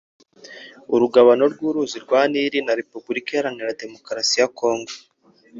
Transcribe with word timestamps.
urugabano 0.93 1.43
rw’uruzi 1.53 1.97
rwa 2.05 2.21
Nil 2.31 2.53
na 2.65 2.73
Repubulika 2.79 3.29
Iharanira 3.31 3.77
Demokarasi 3.81 4.35
ya 4.41 4.49
Congo 4.59 4.93